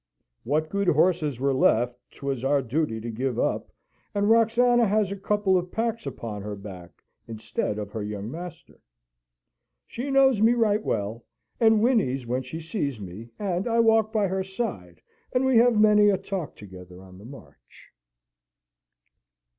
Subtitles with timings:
[0.43, 3.69] What good horses were left, 'twas our duty to give up:
[4.15, 8.81] and Roxana has a couple of packs upon her back instead of her young master.
[9.85, 11.23] She knows me right well,
[11.59, 15.03] and whinnies when she sees me, and I walk by her side,
[15.33, 17.91] and we have many a talk together on the march.